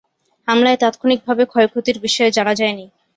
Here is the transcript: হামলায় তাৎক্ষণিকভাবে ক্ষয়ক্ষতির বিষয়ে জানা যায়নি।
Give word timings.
হামলায় 0.47 0.79
তাৎক্ষণিকভাবে 0.79 1.43
ক্ষয়ক্ষতির 1.45 1.97
বিষয়ে 1.99 2.31
জানা 2.31 2.53
যায়নি। 2.55 2.85